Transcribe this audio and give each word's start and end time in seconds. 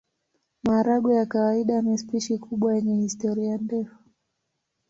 Maharagwe 0.63 1.15
ya 1.15 1.25
kawaida 1.25 1.81
ni 1.81 1.97
spishi 1.97 2.37
kubwa 2.37 2.75
yenye 2.75 2.95
historia 3.01 3.57
ndefu. 3.57 3.95